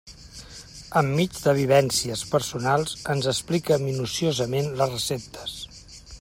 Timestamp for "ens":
3.15-3.31